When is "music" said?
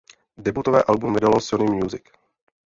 1.71-2.03